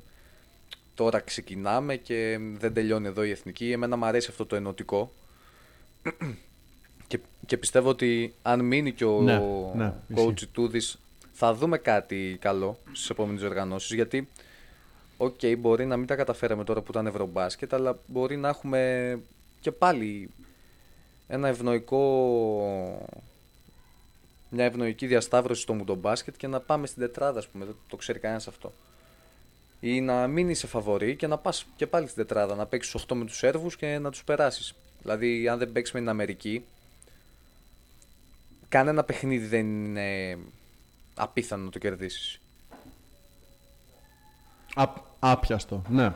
[0.95, 3.71] τώρα ξεκινάμε και δεν τελειώνει εδώ η εθνική.
[3.73, 5.13] Εμένα μου αρέσει αυτό το ενωτικό.
[7.07, 9.39] Και, και πιστεύω ότι αν μείνει και ο Ναι,
[9.75, 10.47] ναι, coach ισχύει.
[10.47, 10.99] Ιτούδης
[11.33, 14.29] θα δούμε κάτι καλό στις επόμενες διοργανώσεις γιατί
[15.17, 19.21] οκ, μπορεί να μην τα καταφέραμε τώρα που ήταν Ευρωμπάσκετ αλλά μπορεί να έχουμε
[19.61, 20.31] και πάλι
[21.27, 22.03] ένα ευνοϊκό
[24.51, 27.65] μια ευνοϊκή διασταύρωση στο μουντομπάσκετ και να πάμε στην τετράδα, ας πούμε.
[27.65, 28.73] Δεν το ξέρει κανένας αυτό.
[29.81, 33.15] Ή να μείνει σε φαβορή και να πας και πάλι στην τετράδα, να παίξεις 8
[33.15, 34.75] με τους Σέρβους και να τους περάσεις.
[35.03, 36.65] Δηλαδή, αν δεν παίξει με την Αμερική,
[38.69, 40.39] κανένα παιχνίδι δεν είναι
[41.15, 42.41] απίθανο να το κερδίσεις.
[44.75, 46.13] Α, άπιαστο, ναι.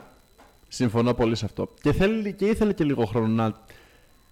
[0.69, 1.69] Συμφωνώ πολύ σε αυτό.
[1.81, 3.55] Και, θέλει, και ήθελε και λίγο χρόνο να,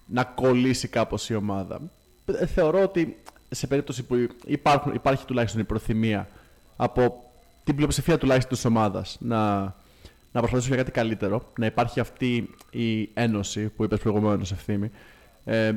[0.07, 1.81] να κολλήσει κάπως η ομάδα.
[2.27, 3.17] Ε, Θεωρώ ότι
[3.51, 6.29] σε περίπτωση που υπάρχουν, υπάρχει τουλάχιστον η προθυμία
[6.77, 7.31] από
[7.65, 9.75] την πλειοψηφία τουλάχιστον της ομάδας να,
[10.33, 14.91] να προσπαθήσουν για κάτι καλύτερο, να υπάρχει αυτή η ένωση που είπες προηγουμένως ευθύμη,
[15.45, 15.73] ε,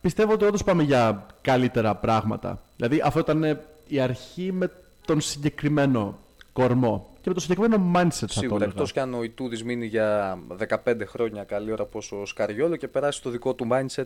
[0.00, 2.62] πιστεύω ότι όντως πάμε για καλύτερα πράγματα.
[2.76, 4.70] Δηλαδή αυτό ήταν ε, η αρχή με
[5.04, 6.18] τον συγκεκριμένο
[6.52, 8.70] κορμό και με το συγκεκριμένο mindset θα το Σίγουρα, έλεγα.
[8.70, 10.38] εκτός κι αν ο Ιτούδης μείνει για
[10.84, 14.04] 15 χρόνια καλή ώρα πόσο ο Σκαριόλο και περάσει το δικό του mindset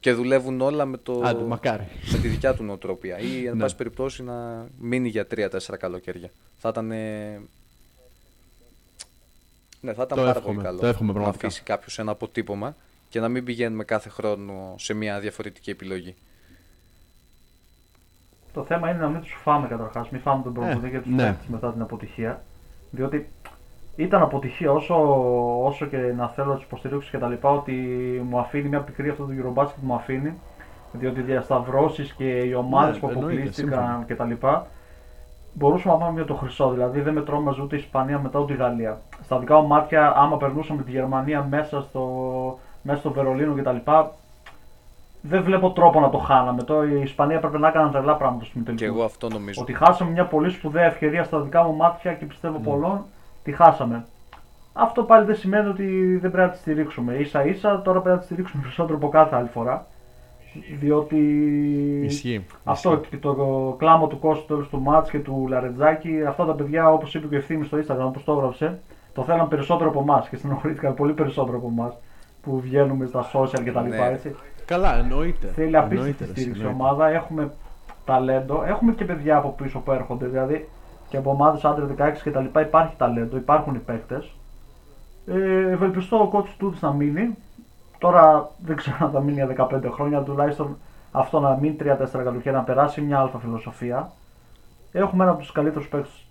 [0.00, 1.20] και δουλεύουν όλα με, το...
[1.24, 1.86] Άντε, μακάρι.
[2.12, 3.18] με τη δικιά του νοοτροπία.
[3.18, 3.60] Ή, εν Ναι.
[3.62, 6.30] πάση περιπτώσει, να μείνει για 3-4 καλοκαίρια.
[6.56, 6.92] Θα ήταν.
[9.82, 11.46] Ε, Ναι, θα ήταν Το πάρα εύχομαι, πολύ καλό το εύχομαι να πραγματικά.
[11.46, 12.76] αφήσει κάποιος ένα αποτύπωμα
[13.08, 16.14] και να μην πηγαίνουμε κάθε χρόνο σε μια διαφορετική επιλογή.
[18.52, 20.08] Το θέμα είναι να μην τους φάμε καταρχάς.
[20.10, 21.22] Μην φάμε τον προπονητή Ε, και τους ναι.
[21.26, 22.42] παίκτες μετά την αποτυχία.
[22.90, 23.28] Διότι
[23.96, 24.94] ήταν αποτυχία όσο,
[25.64, 27.72] όσο και να θέλω να τους υποστηρίξω και τα λοιπά ότι
[28.28, 30.32] μου αφήνει μια πικρή αυτό το Eurobasket μου αφήνει
[30.92, 34.66] διότι οι διασταυρώσεις και οι ομάδες Ναι, που εννοείται, αποκλείστηκαν σύμφωνα.
[35.58, 36.70] Και τα λοιπά μπορούσαμε να πάμε για το χρυσό.
[36.70, 39.00] Δηλαδή δεν με τρώμαζε ούτε η Ισπανία μετά ούτε η Γαλλία.
[39.24, 43.90] Στα δικά μου μάτια, άμα περνούσαμε τη Γερμανία μέσα στο, μέσα στο Βερολίνο κτλ.
[45.24, 46.62] Δεν βλέπω τρόπο να το χάναμε.
[46.62, 48.84] Το, η Ισπανία πρέπει να έκανε τρελά πράγματα στο Και τελικό.
[48.84, 49.60] εγώ αυτό νομίζω.
[49.62, 52.64] Ότι χάσαμε μια πολύ σπουδαία ευκαιρία στα δικά μου μάτια και πιστεύω Ναι.
[52.64, 53.04] πολλών,
[53.44, 54.04] τη χάσαμε.
[54.72, 57.22] Αυτό πάλι δεν σημαίνει ότι δεν πρέπει να τη στηρίξουμε.
[57.24, 59.86] σα ίσα τώρα πρέπει να τη στηρίξουμε περισσότερο από κάθε άλλη φορά.
[60.80, 61.16] Διότι
[62.04, 62.44] Ισχύει.
[62.64, 63.06] αυτό ισχύει.
[63.10, 63.34] και το
[63.78, 67.34] κλάμα του Κώστου τέλος του μάτς και του Λαρετζάκη, αυτά τα παιδιά όπως είπε και
[67.34, 68.80] ο ευθύνη στο Instagram, όπως το έγραψε,
[69.14, 71.94] το θέλαν περισσότερο από εμάς και στενοχωρήθηκαν πολύ περισσότερο από εμάς
[72.42, 73.88] που βγαίνουμε στα social κτλ.
[73.88, 74.08] Ναι.
[74.12, 74.34] έτσι.
[74.64, 75.46] Καλά, εννοείται.
[75.54, 76.82] Θέλει απίστευτη Εννοείται, ρε, στήριξη η εννοείται.
[76.84, 77.08] ομάδα.
[77.08, 77.52] Έχουμε
[78.04, 78.62] ταλέντο.
[78.66, 80.26] Έχουμε και παιδιά από πίσω που έρχονται.
[80.26, 80.68] Δηλαδή
[81.08, 82.60] και από ομάδες άντρες 16 κτλ.
[82.60, 84.30] Υπάρχει ταλέντο, υπάρχουν οι παίκτες.
[85.26, 87.36] Ε, ευελπιστώ ο coach του να μείνει.
[88.02, 90.78] Τώρα δεν ξέρω αν θα μείνει για 15 χρόνια, αλλά τουλάχιστον
[91.12, 94.12] αυτό να μείνει 3-4 καλοκαίρια να περάσει μια αλφα φιλοσοφία.
[94.92, 96.26] Έχουμε ένα από τους καλύτερους παίκτες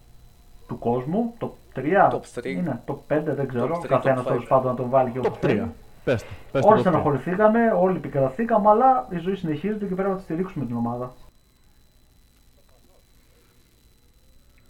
[0.67, 1.33] του κόσμου.
[1.37, 1.79] Το 3,
[2.11, 2.45] Top three.
[2.45, 3.79] είναι, το 5, δεν ξέρω.
[3.83, 4.45] three, Καθένα top τέλο five.
[4.47, 5.59] πάντων να τον βάλει και Top όπου θέλει.
[5.61, 5.69] 3.
[6.03, 6.27] Πες το.
[6.51, 6.81] Πες το Όλοι top three.
[6.89, 11.11] στεναχωρηθήκαμε, όλοι επικρατήκαμε, αλλά η ζωή συνεχίζεται και πρέπει να τη στηρίξουμε την ομάδα.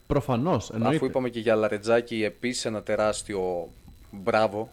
[0.08, 0.96] Προφανώς, εννοείται.
[0.96, 3.68] Αφού είπαμε και για Λαρετζάκη, επίσης ένα τεράστιο
[4.12, 4.70] μπράβο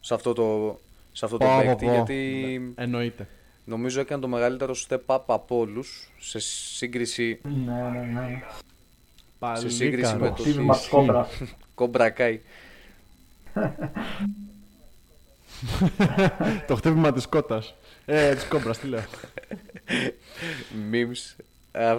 [0.00, 0.76] σε αυτό το,
[1.12, 1.84] σε αυτό το Πω, πω, παίκτη.
[1.86, 1.92] πω.
[1.92, 3.28] Γιατί Εννοείται.
[3.64, 8.42] νομίζω έκανε το μεγαλύτερο step up από όλους σε σύγκριση Ναι, ναι, ναι.
[9.38, 10.24] Πάλι σύγκριση καλό.
[10.24, 11.28] με το Χτύπημα της κόμπρας.
[11.74, 12.40] κομπρακάι.
[16.66, 17.74] Το χτύπημα της κότας.
[18.04, 19.02] Ε, της κόμπρας, τι λέω.
[20.92, 21.36] memes.
[21.72, 21.96] Ε,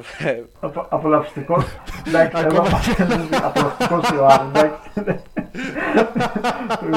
[0.89, 1.65] Απολαυστικός.
[2.07, 2.79] Εντάξει, Ακόμα.
[3.43, 4.71] απολαυστικός ο Άρη.
[4.95, 5.23] εντάξει.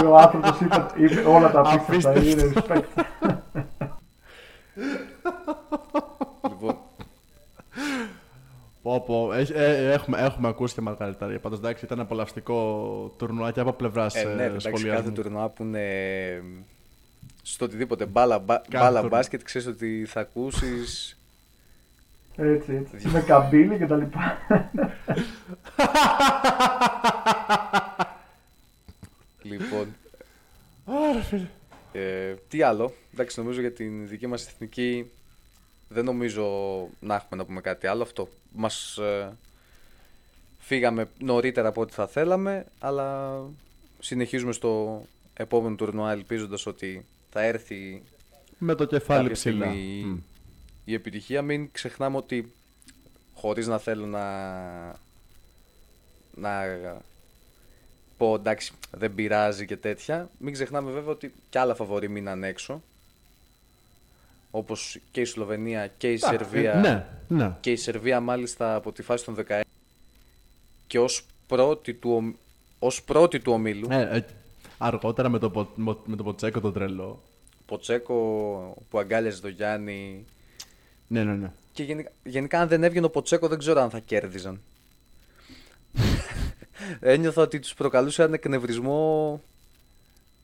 [0.06, 2.10] Ο άνθρωπος είπε, είπε όλα τα απίστευτα.
[2.10, 2.32] Απίστευτος.
[2.32, 2.82] Είναι respect.
[6.48, 6.76] λοιπόν,
[8.82, 9.32] Πω, πω.
[9.32, 11.38] Έχ- ε, έχουμε, έχουμε ακούσει και μαργαριτάρια.
[11.40, 15.12] Πάντως, εντάξει, ήταν απολαυστικό τουρνουά και από πλευράς ε, ναι, ε, εντάξει, κάθε σχολιασμού.
[15.12, 15.82] τουρνουά που είναι
[17.42, 19.08] στο οτιδήποτε μπάλα, μπα- Κάθε μπάλα τουρνουά.
[19.18, 21.15] μπάσκετ, ξέρεις ότι θα ακούσεις.
[22.36, 23.08] Έτσι, έτσι.
[23.08, 24.38] Με καμπύλη και τα λοιπά.
[29.42, 29.86] λοιπόν,
[30.86, 31.46] Άρα, φίλε.
[31.92, 35.10] Ε, τι άλλο, εντάξει νομίζω για την δική μας εθνική
[35.88, 36.44] δεν νομίζω
[37.00, 38.28] να έχουμε να πούμε κάτι άλλο αυτό.
[38.52, 39.36] Μας ε,
[40.58, 43.38] φύγαμε νωρίτερα από ό,τι θα θέλαμε, αλλά
[43.98, 45.02] συνεχίζουμε στο
[45.34, 48.02] επόμενο τουρνουά ελπίζοντας ότι θα έρθει
[48.58, 49.66] Με το κεφάλι κάποια ψηλά.
[49.66, 50.16] στιγμή Μμ.
[50.88, 51.42] Η επιτυχία.
[51.42, 52.52] Μην ξεχνάμε ότι
[53.34, 54.24] χωρίς να θέλω να,
[56.34, 56.62] να
[58.16, 62.82] πω εντάξει δεν πειράζει και τέτοια, μην ξεχνάμε βέβαια ότι και άλλα φαβορή μείναν έξω.
[64.50, 66.74] Όπως και η Σλοβενία και η Εντάξει, Σερβία.
[66.74, 67.56] Ναι, ναι.
[67.60, 69.60] Και η Σερβία μάλιστα από τη φάση των 16
[70.86, 72.34] και ως πρώτη του, ομ-
[72.78, 73.88] ως πρώτη του ομίλου.
[73.90, 74.24] Ε, ε,
[74.78, 77.22] αργότερα με το, πο- μο- με το Ποτσέκο το τρελό.
[77.66, 78.14] Ποτσέκο
[78.90, 80.24] που αγκάλιαζε τον Γιάννη
[81.08, 81.52] Ναι, ναι, ναι.
[81.72, 84.60] Και γενικά, γενικά αν δεν έβγαινε ο Ποτσέκο δεν ξέρω αν θα κέρδιζαν.
[87.00, 89.42] Ένιωθα ότι τους προκαλούσε ένα εκνευρισμό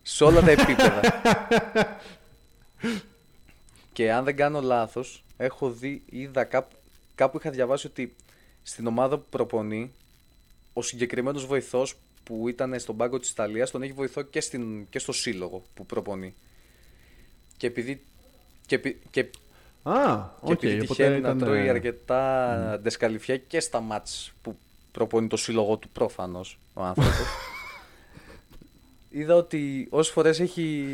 [0.03, 1.01] σε όλα τα επίπεδα.
[3.93, 6.77] και αν δεν κάνω λάθος, έχω δει, είδα κάπου,
[7.15, 8.15] κάπου είχα διαβάσει ότι
[8.63, 9.93] στην ομάδα που προπονεί,
[10.73, 14.99] ο συγκεκριμένος βοηθός που ήταν στον πάγκο της Ιταλίας τον έχει βοηθό και, στην, και
[14.99, 16.35] στο σύλλογο που προπονεί.
[17.57, 18.03] Και επειδή,
[18.67, 19.27] και, επει- και
[19.83, 19.93] Α,
[20.45, 21.37] και οκ, επειδή οπότε τυχαίνει ήταν...
[21.39, 24.57] να τρώει ε, αρκετά ντισκαλιφιέ και στα μάτς που
[24.93, 27.27] προπονεί το σύλλογο του προφανώς ο άνθρωπος.
[29.11, 30.87] Είδα ότι όσες φορές έχει,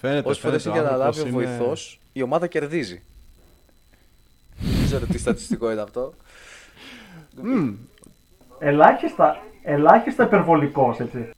[0.00, 3.02] Φαίνεται, όσες φορές φαίνεται, έχει ο αναλάβει ο άνθρωπος είναι- βοηθός, η ομάδα κερδίζει.
[4.58, 6.14] Δεν ξέρω τι στατιστικό είναι αυτό.
[7.42, 7.72] Μμ,
[8.58, 11.30] ελάχιστα, ελάχιστα υπερβολικός, έτσι.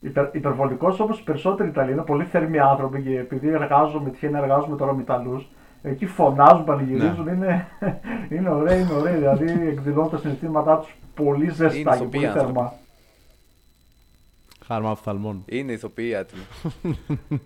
[0.00, 4.38] Υπερ, υπερβολικός όπως οι περισσότεροι Ιταλοί είναι πολύ θερμοί άνθρωποι και επειδή εργάζομαι, τυχαίνει να
[4.38, 5.48] εργάζομαι τώρα με Ιταλούς,
[5.82, 7.32] εκεί φωνάζουν, πανηγυρίζουν, Ναι.
[7.32, 7.68] είναι,
[8.36, 9.14] είναι ωραίοι, είναι ωραίοι.
[9.14, 12.52] Δηλαδή εκδηλώνουν τα συναισθήματά τους πολύ ζεστά και ηθοποιοί πολύ άνθρωποι.
[12.52, 12.72] θερμά.
[14.66, 15.42] Χάρμα οφθαλμών.
[15.46, 16.42] Είναι ηθοποιοί άτιμοι.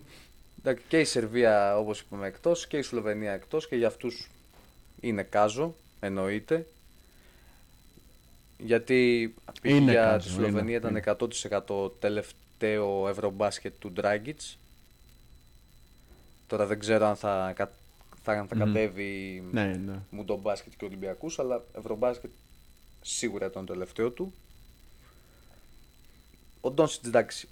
[0.64, 4.30] Εντάξει, και η Σερβία όπως είπαμε εκτός και η Σλοβενία εκτός και για αυτούς
[5.00, 6.66] είναι κάζο, εννοείται.
[8.58, 9.70] Γιατί π.χ.
[9.70, 11.16] Είναι για κάζο, τη Σλοβενία είναι, ήταν
[11.68, 11.90] 100%
[12.66, 14.58] τελευταίο ευρωμπάσκετ του Ντράγκητς.
[16.46, 17.72] Τώρα δεν ξέρω αν θα, κα-
[18.22, 18.64] θα, αν θα Μμμ.
[18.64, 19.98] κατέβει Ναι, ναι.
[20.10, 22.30] μουντομπάσκετ και Ολυμπιακούς, αλλά ευρωμπάσκετ
[23.00, 24.32] σίγουρα ήταν το τελευταίο του.
[26.60, 27.48] ο Ντόνσιτς εντάξει.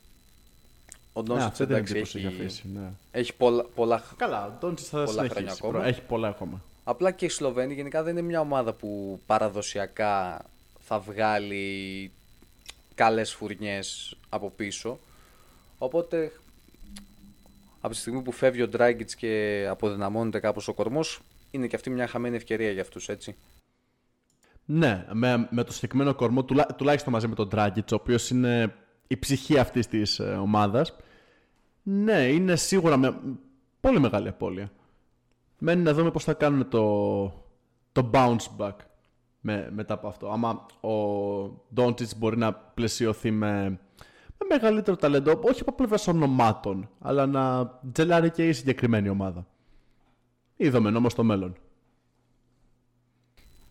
[1.12, 2.68] Ο Ναι, Ντόνσιτς αυτή την εντάξει εντύπωση έχει έχει, αφήσει.
[2.74, 2.90] Ναι.
[3.10, 4.02] έχει πολλά, πολλά.
[4.16, 5.60] Καλά, ο Ντόντσιτ θα Πολλά χρόνια συνεχίσει.
[5.66, 5.86] ακόμα.
[5.86, 6.62] Έχει πολλά ακόμα.
[6.84, 10.44] Απλά και οι Σλοβαίνοι γενικά δεν είναι μια ομάδα που παραδοσιακά
[10.80, 12.10] θα βγάλει
[13.00, 14.98] καλές φουρνιές από πίσω.
[15.78, 16.32] Οπότε
[17.80, 21.90] από τη στιγμή που φεύγει ο Ντράγκητς και αποδυναμώνεται κάπως ο κορμός είναι και αυτή
[21.90, 23.36] μια χαμένη ευκαιρία για αυτούς έτσι.
[24.64, 28.74] Ναι, με, με το συγκεκριμένο κορμό, τουλά, τουλάχιστον μαζί με τον Dragic, ο οποίος είναι
[29.06, 30.96] η ψυχή αυτής της ε, ομάδας.
[31.82, 33.20] Ναι, είναι σίγουρα με,
[33.80, 34.72] πολύ μεγάλη απώλεια.
[35.58, 37.24] Μένει να δούμε πώς θα κάνουν το,
[37.92, 38.76] το bounce back
[39.40, 40.31] με, μετά από αυτό.
[40.31, 41.44] Άμα ο
[41.76, 43.62] Doncic μπορεί να πλαισιωθεί με,
[44.38, 49.46] με μεγαλύτερο ταλέντο, όχι από πλευράς ονομάτων, αλλά να τζελάρει και η συγκεκριμένη ομάδα.
[50.57, 51.57] Είδαμε όμω το μέλλον.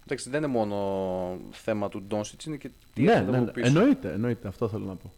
[0.04, 3.52] Εντάξει δεν είναι μόνο θέμα του Ντόνσιτς είναι και τι ναι, έρχεται ναι, από ναι.
[3.52, 3.68] πίσω.
[3.68, 5.12] εννοείται, εννοείται, αυτό θέλω να πω.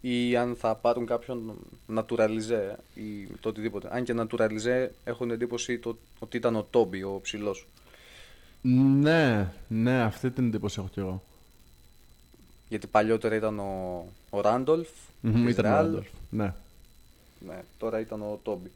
[0.00, 1.56] ή αν θα πάρουν κάποιον
[1.94, 3.88] naturalize ή το οτιδήποτε.
[3.92, 7.66] Αν και naturalize έχω την εντύπωση το, ότι ήταν ο Τόμπι, ο ψηλός.
[8.62, 11.22] Ναι, ναι, αυτή την εντύπωση έχω κι εγώ.
[12.68, 14.88] Γιατί παλιότερα ήταν ο, ο Ράντολφ,
[15.20, 15.82] Μμμ, της Ήταν ο Real.
[15.82, 16.06] Ράντολφ.
[16.30, 16.54] Ναι.
[17.46, 18.70] Ναι, τώρα ήταν ο Τόμπι.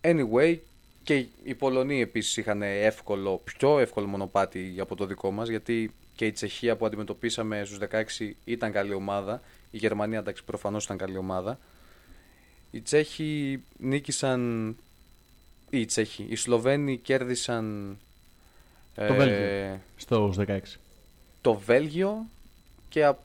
[0.00, 0.58] Anyway,
[1.02, 6.26] και οι Πολωνοί επίσης είχαν εύκολο, πιο εύκολο μονοπάτι από το δικό μας, γιατί και
[6.26, 7.78] η Τσεχία που αντιμετωπίσαμε στους
[8.18, 9.42] 16 ήταν καλή ομάδα.
[9.70, 11.58] Η Γερμανία, εντάξει, προφανώς ήταν καλή ομάδα.
[12.70, 14.68] Οι Τσέχοι νίκησαν...
[15.70, 17.98] ή Οι Τσέχοι, οι Σλοβαίνοι κέρδισαν...
[18.96, 19.80] Το Βέλγιο.
[19.96, 20.58] Στους 16.
[21.40, 22.26] το Βέλγιο
[22.88, 23.16] και α-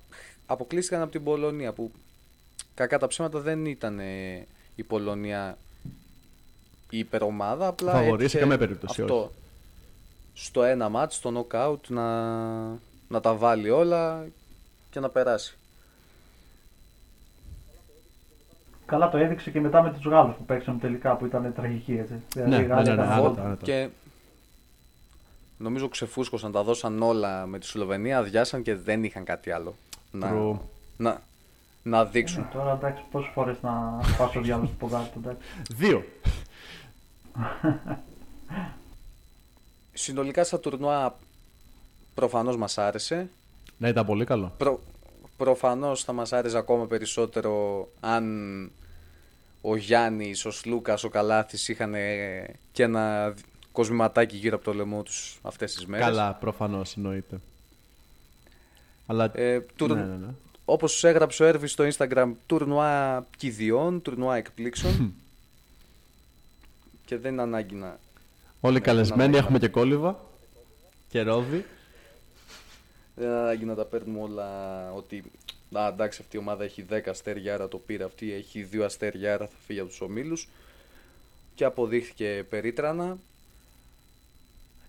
[0.45, 1.91] αποκλείστηκαν από την Πολωνία που
[2.73, 5.57] κακά τα ψέματα δεν ήταν ε, η Πολωνία
[6.89, 9.31] η υπερομάδα απλά Φαβορή σε έτυχε καμία περίπτωση, αυτό όχι.
[10.33, 12.29] στο ένα μάτς, στο νοκάουτ να,
[13.07, 14.25] να τα βάλει όλα
[14.89, 15.55] και να περάσει.
[18.85, 22.13] Καλά το έδειξε και μετά με τους Γάλλους που παίξαμε τελικά που ήταν τραγική έτσι.
[22.35, 23.43] Ναι, οι ναι, Γάλλοι ναι, ναι, ήταν άνετα, όλα.
[23.43, 23.89] άνετα.
[25.61, 29.75] Και νομίζω ξεφούσκωσαν, τα δώσαν όλα με τη Σλοβενία, αδειάσαν και δεν είχαν κάτι άλλο
[30.11, 30.57] να, True.
[30.97, 31.21] να,
[31.83, 32.43] να δείξουν.
[32.43, 35.19] Ε, Τώρα εντάξει, πόσες φορές να σπάσω ο διάλογο του ποδάρι του.
[35.23, 35.47] εντάξει.
[35.69, 36.05] Δύο.
[39.93, 41.17] Συνολικά στα τουρνουά
[42.13, 43.29] προφανώς μας άρεσε.
[43.77, 44.53] Ναι, ήταν πολύ καλό.
[44.57, 44.79] Προ,
[45.37, 48.25] προφανώς θα μας άρεσε ακόμα περισσότερο αν
[49.61, 53.33] ο Γιάννης, ο Σλούκας, ο Καλάθης είχαν ε, και ένα
[53.71, 56.05] κοσμηματάκι γύρω από το λαιμό τους αυτές τις μέρες.
[56.05, 57.39] Καλά, προφανώς εννοείται.
[59.07, 59.31] Αλλά.
[59.33, 60.27] Ε, τουρ- ναι, ναι, ναι.
[60.65, 65.13] Όπως έγραψε ο Έρβης στο Instagram, τουρνουά κηδιών, τουρνουά εκπλήξεων.
[67.05, 67.99] και δεν είναι ανάγκη να...
[68.59, 70.19] Όλοι ναι, καλεσμένοι να- έχουμε και κόλληβα.
[71.09, 71.65] Και ρόδι.
[73.15, 74.47] Δεν είναι ανάγκη να τα παίρνουμε όλα
[74.93, 75.23] ότι
[75.77, 78.33] Α, εντάξει, αυτή η ομάδα έχει 10 αστέρια, άρα το πήρε αυτή.
[78.33, 80.47] Έχει 2 αστέρια, άρα θα φύγει από τους ομίλους.
[81.55, 83.17] Και αποδείχθηκε περίτρανα.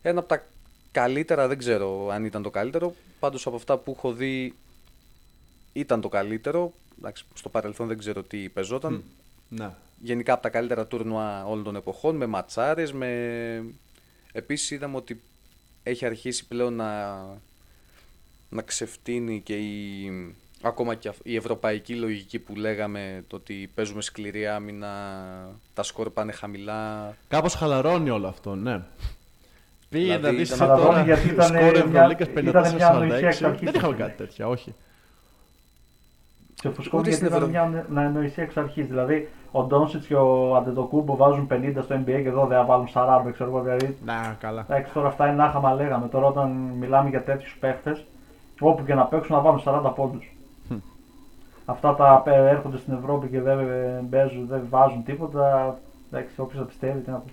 [0.03, 0.47] Ένα από τα
[0.93, 2.95] καλύτερα, δεν ξέρω αν ήταν το καλύτερο.
[3.21, 4.55] Πάντως από αυτά που έχω δει
[5.73, 6.73] ήταν το καλύτερο.
[6.99, 9.03] Εντάξει, στο παρελθόν δεν ξέρω τι παίζονταν.
[9.49, 9.75] Ναι.
[9.99, 13.65] Γενικά από τα καλύτερα τουρνουά όλων των εποχών, με ματσάρες, με...
[14.33, 15.23] Επίσης είδαμε ότι
[15.83, 17.17] έχει αρχίσει πλέον να,
[18.49, 20.35] να ξεφτύνει και η...
[20.63, 24.93] ακόμα και η ευρωπαϊκή λογική που λέγαμε το ότι παίζουμε σκληρή άμυνα,
[25.75, 27.17] τα σκορ πάνε χαμηλά.
[27.29, 28.83] Κάπως χαλαρώνει όλο αυτό, ναι.
[29.93, 33.19] Πήγε Δηλαδή, να δεις ήταν- τώρα Χαλαρώνει γιατί ήταν σκορ μια- Ευρωλίγκας ήταν μια ανοησία
[33.19, 33.27] 54-46.
[33.27, 34.07] εξ αρχής, Δεν είχαμε ας πούμε.
[34.09, 34.75] κάτι τέτοια, όχι.
[36.55, 38.83] Σε φουσκώνει Ούτε γιατί στην ήταν μια να ανοησία εξ αρχή.
[38.83, 42.89] Δηλαδή, ο Ντόνσιτς και ο Αντετοκούμπο βάζουν 50 στο NBA και εδώ δεν θα βάλουν
[42.89, 43.61] 40, ξέρω εγώ.
[43.63, 44.67] Δηλαδή, Να, καλά.
[44.69, 46.09] εντάξει, τώρα αυτά είναι άχαμα λέγαμε.
[46.09, 48.05] Τώρα, όταν μιλάμε για τέτοιους παίχτες,
[48.61, 50.33] όπου και να παίξουν να βάλουν 40 πόντους.
[51.65, 53.59] Αυτά τα πέ- έρχονται στην Ευρώπη και δεν
[54.11, 55.79] παίζουν, δεν βάζουν τίποτα.
[56.13, 57.33] Εντάξει, όποιος θα πιστεύει, τι να πει.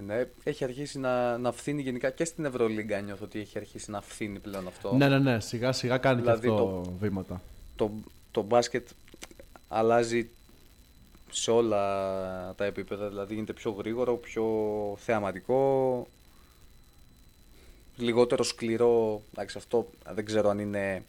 [0.00, 3.90] Ε, ναι, έχει αρχίσει να, να φθήνει γενικά και στην Ευρωλίγκα νιώθω ότι έχει αρχίσει
[3.90, 4.94] να φθήνει πλέον αυτό.
[4.96, 7.40] Ναι, ναι, ναι, σιγά σιγά κάνει Δηλαδή και αυτό το- βήματα.
[7.76, 7.90] το,
[8.30, 8.88] το μπάσκετ
[9.68, 10.28] αλλάζει
[11.30, 14.44] σε όλα τα επίπεδα, δηλαδή γίνεται πιο γρήγορο, πιο
[14.98, 16.06] θεαματικό,
[17.96, 21.02] λιγότερο σκληρό, εντάξει αυτό δεν ξέρω αν είναι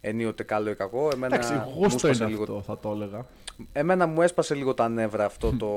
[0.00, 3.26] ενίοτε καλό ή κακό, εμένα, Εντάξει, μου γούστο έσπασε είναι λίγο, αυτό, θα το έλεγα.
[3.72, 5.68] εμένα μου έσπασε λίγο τα νεύρα αυτό το,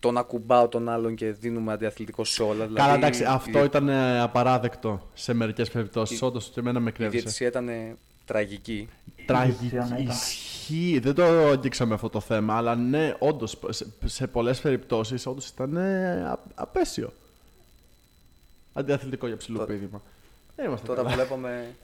[0.00, 2.52] το να κουμπάω τον άλλον και δίνουμε αντιαθλητικό σε όλα.
[2.66, 6.20] Δηλαδή, Καλά, εντάξει, η- αυτό ήταν ε, απαράδεκτο σε μερικές περιπτώσεις.
[6.20, 7.18] Η- Όντως και εμένα με Η κρέμισε.
[7.18, 7.68] διαιτησία ήταν
[8.24, 8.88] τραγική.
[9.26, 10.14] Τραγική διαιτησία, ναι, ήταν.
[10.16, 10.98] ισχύει.
[11.02, 15.76] Δεν το αγγίξαμε αυτό το θέμα, αλλά ναι, όντως σε, σε πολλές περιπτώσεις όντως ήταν
[15.76, 17.12] ε, α- απέσιο.
[18.72, 20.02] Αντιαθλητικό για ψηλό Τώρα- πείδημα.
[20.56, 21.14] Δεν είμαστε Τώρα καλά.
[21.14, 21.74] βλέπαμε,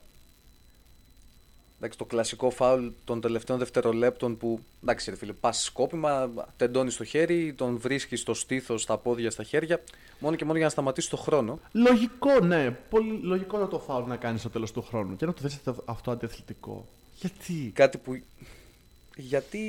[1.77, 7.05] Εντάξει, το κλασικό φάουλ των τελευταίων δευτερολέπτων που εντάξει, ρε φίλε, πας σκόπιμα, τεντώνεις το
[7.05, 9.81] χέρι, τον βρίσκεις στο στήθος, στα πόδια, στα χέρια,
[10.19, 11.59] μόνο και μόνο για να σταματήσεις το χρόνο.
[11.73, 12.71] Λογικό, ναι.
[12.71, 15.59] Πολύ λογικό να το φάουλ να κάνεις στο τέλος του χρόνου και να το θέσει
[15.85, 16.87] αυτό αντιαθλητικό.
[17.15, 18.21] Γιατί; Κάτι που.
[19.17, 19.61] Γιατί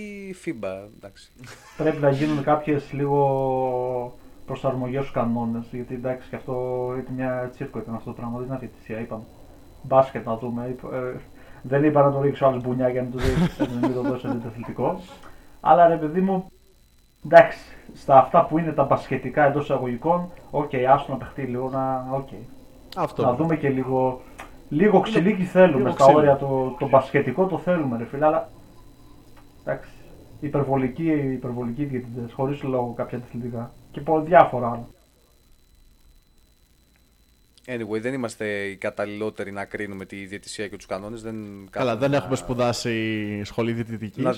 [0.45, 1.29] FIBA, εντάξει.
[1.77, 5.65] Πρέπει να γίνουν κάποιες λίγο προσαρμογές στους κανόνες.
[5.71, 6.53] Γιατί εντάξει, και αυτό
[6.99, 8.37] ήταν μια τσίρκο ήταν αυτό το πράγμα.
[8.37, 9.23] Δεν είναι διαιτησία, είπαμε.
[9.81, 10.75] Μπάσκετ να δούμε.
[10.91, 11.19] Ε,
[11.67, 14.99] δεν είπα να το ρίξω άλλο μπουνιά για να το δώσει, να το δώσει αθλητικό.
[15.61, 16.51] Αλλά ρε παιδί μου,
[17.25, 17.59] εντάξει,
[17.93, 22.05] στα αυτά που είναι τα μπασκετικά εντός εισαγωγικών, ok, okay, άστο να παιχτεί λίγο να.
[22.17, 22.43] Okay.
[22.97, 23.23] Αυτό.
[23.23, 24.21] Να δούμε και λίγο.
[24.69, 26.17] Λίγο ξυλίκι θέλουμε λίγο στα ξύλι.
[26.17, 28.49] όρια το, το μπασκετικό το θέλουμε, ρε φίλε, αλλά.
[29.63, 29.89] Εντάξει.
[30.39, 33.71] Υπερβολικοί, υπερβολικοί διαιτητές, χωρίς λόγο κάποια αθλητικά.
[33.91, 34.85] Και πολλά διάφορα άλλα.
[37.69, 41.21] Anyway, δεν είμαστε οι καταλληλότεροι να κρίνουμε τη διαιτησία και τους κανόνες.
[41.21, 41.35] Δεν
[41.69, 44.21] Καλά, δεν έχουμε σπουδάσει σχολή διαιτητική.
[44.21, 44.35] Να...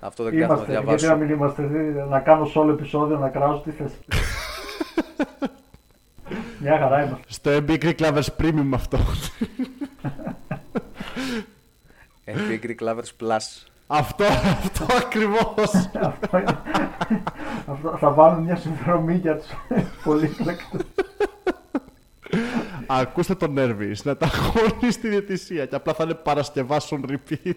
[0.00, 0.96] Αυτό δεν κάνουμε να διαβάσουμε.
[0.96, 1.62] Γιατί να μην είμαστε
[2.08, 3.92] να κάνω σε όλο επεισόδιο να κράζω τι θες.
[6.60, 7.24] Μια χαρά είμαστε.
[7.28, 8.98] Στο MB Greek Lovers Premium αυτό.
[12.24, 13.66] MB Greek Lovers Plus.
[13.86, 15.90] Αυτό, αυτό ακριβώς.
[17.66, 19.48] αυτό, θα βάλουμε μια συνδρομή για τους
[20.04, 20.80] πολύπλεκτους.
[22.86, 27.52] Ακούστε τον Νέρβι να τα χώνει στη διαιτησία και απλά θα είναι παρασκευάσουν repeat.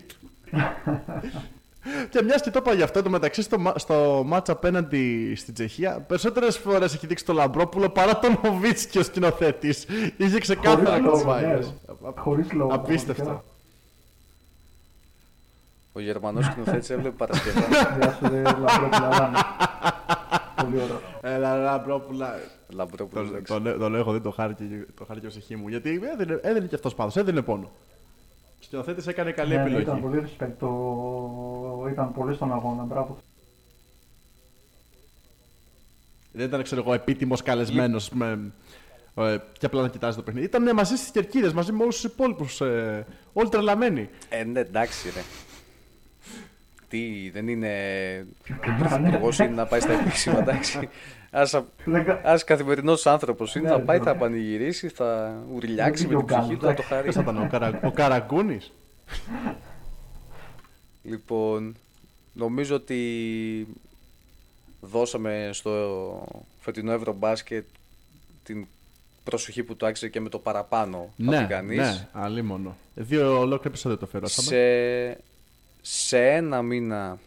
[2.10, 6.00] και μιας και το είπα γι' αυτό, το μεταξύ στο, στο μάτς απέναντι στην Τσεχία,
[6.00, 9.86] περισσότερες φορές έχει δείξει το Λαμπρόπουλο παρά τον Νοβίτσκι ο σκηνοθέτης.
[10.18, 11.60] Είχε ξεκάθαρα κοτσβάγε.
[12.16, 12.74] Χωρίς λόγο.
[12.74, 13.44] Απίστευτο.
[15.92, 17.62] Ο Γερμανός σκηνοθέτης έβλεπε Παρασκευά.
[20.67, 20.82] Γεια σου, Λαμπρόπουλα.
[20.82, 21.36] Πολύ ωραίο.
[21.36, 22.39] Έλα, Λαμπρόπουλα.
[22.69, 23.30] Λαμπρόπουλος.
[23.48, 25.67] Το, το, το λέω εγώ, δεν το χάρηκε το χάρηκε ο ψυχή μου.
[25.67, 27.72] Γιατί έδινε, έδινε και αυτός πάντω, έδινε πόνο.
[28.60, 29.82] Ο σκηνοθέτη έκανε καλή ναι, επιλογή.
[29.82, 31.88] Ήταν πολύ respect, το...
[31.91, 33.17] ήταν πολύ στον αγώνα, μπράβο.
[36.32, 38.52] Δεν ήταν, ξέρω εγώ, επίτιμος καλεσμένος με.
[39.15, 40.45] Ε, και απλά να κοιτάζει το παιχνίδι.
[40.45, 42.62] Ήταν μαζί στις κερκίδες, μαζί με όλους τους υπόλοιπους.
[42.62, 44.10] Ε, όλοι τρελαμένοι.
[44.30, 45.22] Ε, ναι, εντάξει, ρε.
[46.89, 47.71] Τι, δεν είναι.
[48.80, 50.89] Πρωθυπουργό είναι να πάει στα επίσημα, εντάξει.
[52.23, 56.73] Α καθημερινός άνθρωπος είναι, θα πάει, θα πανηγυρίσει, θα ουρλιάξει με την ψυχή του, θα
[56.73, 57.12] το χαρεί.
[57.12, 57.49] θα ήταν
[57.84, 58.71] ο Καραγκούνης;
[61.04, 61.75] Λοιπόν,
[62.34, 63.67] νομίζω ότι
[64.82, 66.28] δώσαμε στο
[66.60, 67.65] φετινό Ευρωμπάσκετ
[68.43, 68.65] την
[69.23, 71.78] προσοχή που το άξιζε και με το παραπάνω ναι, από κανείς.
[71.78, 72.78] Ναι, αλλήμωνο.
[72.95, 74.28] Δύο ολόκληρα επεισόδια το φέρω.
[74.28, 74.58] Σε,
[75.82, 77.20] σε ένα μήνα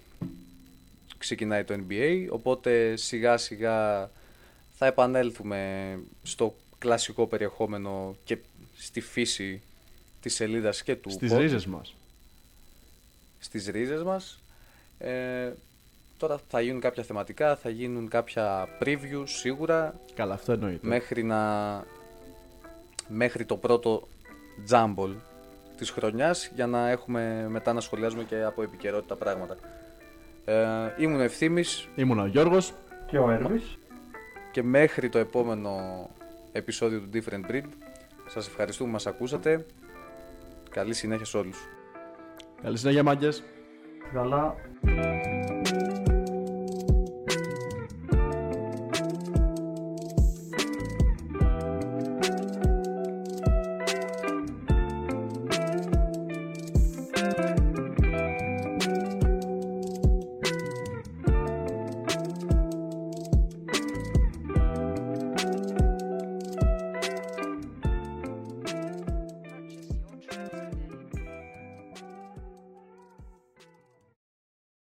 [1.19, 4.11] ξεκινάει το NBA, οπότε σιγά σιγά
[4.77, 8.39] θα επανέλθουμε στο κλασικό περιεχόμενο και
[8.77, 9.63] στη φύση
[10.21, 11.37] της σελίδας και του Στις pod.
[11.39, 11.95] ρίζες μας.
[13.39, 14.41] Στις ρίζες μας.
[14.99, 15.53] Ε,
[16.19, 20.01] τώρα θα γίνουν κάποια θεματικά, θα γίνουν κάποια preview σίγουρα.
[20.15, 20.87] Καλά, αυτό εννοείται.
[20.87, 21.85] Μέχρι, να...
[23.09, 24.09] μέχρι το πρώτο
[24.71, 25.15] Jumble
[25.83, 29.57] της χρονιάς για να έχουμε μετά να σχολιάζουμε και από επικαιρότητα πράγματα.
[30.45, 30.55] Ε,
[30.97, 31.89] ήμουν ο Ευθύμης.
[31.95, 32.73] Ήμουν ο Γιώργος.
[33.07, 33.79] Και ο Έρβης.
[34.53, 35.71] Και μέχρι το επόμενο
[36.53, 37.65] επεισόδιο του Different Breed
[38.27, 39.67] σας ευχαριστούμε που μας ακούσατε.
[40.71, 41.69] Καλή συνέχεια σε όλους.
[42.63, 43.43] Καλή συνέχεια μάγκες.
[44.13, 44.55] Καλά.